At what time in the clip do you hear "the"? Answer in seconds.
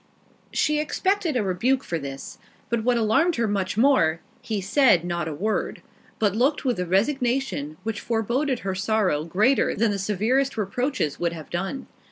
9.91-9.99